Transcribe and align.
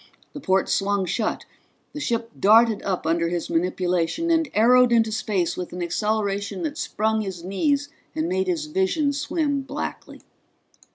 The 0.33 0.39
ports 0.39 0.73
swung 0.73 1.05
shut. 1.05 1.45
The 1.93 1.99
ship 1.99 2.31
darted 2.39 2.81
up 2.81 3.05
under 3.05 3.29
his 3.29 3.51
manipulation 3.51 4.31
and 4.31 4.49
arrowed 4.55 4.91
into 4.91 5.11
space 5.11 5.55
with 5.55 5.73
an 5.73 5.83
acceleration 5.83 6.63
that 6.63 6.75
sprung 6.79 7.21
his 7.21 7.43
knees 7.43 7.89
and 8.15 8.27
made 8.27 8.47
his 8.47 8.65
vision 8.65 9.13
swim 9.13 9.61
blackly. 9.63 10.21